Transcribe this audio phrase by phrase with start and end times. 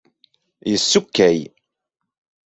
[0.71, 1.39] Yessukkay.